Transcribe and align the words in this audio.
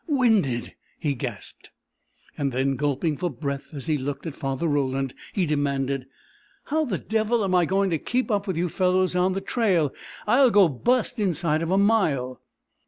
"Winded!" 0.07 0.73
he 0.97 1.13
gasped. 1.13 1.69
And 2.35 2.51
then, 2.51 2.75
gulping 2.75 3.17
for 3.17 3.29
breath 3.29 3.67
as 3.71 3.85
he 3.85 3.99
looked 3.99 4.25
at 4.25 4.35
Father 4.35 4.67
Roland, 4.67 5.13
he 5.31 5.45
demanded: 5.45 6.07
"How 6.63 6.85
the 6.85 6.97
devil 6.97 7.43
am 7.43 7.53
I 7.53 7.65
going 7.65 7.91
to 7.91 7.99
keep 7.99 8.31
up 8.31 8.47
with 8.47 8.57
you 8.57 8.67
fellows 8.67 9.15
on 9.15 9.33
the 9.33 9.41
trail? 9.41 9.93
I'll 10.25 10.49
go 10.49 10.67
bust 10.69 11.19
inside 11.19 11.61
of 11.61 11.69
a 11.69 11.77
mile!" 11.77 12.41